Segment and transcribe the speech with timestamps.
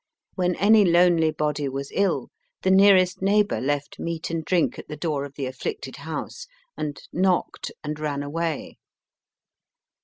[0.33, 2.29] When any lonely body was ill,
[2.63, 6.99] the nearest neighbour left meat and drink at the door of the afflicted house, and
[7.13, 8.79] knocked and ran away.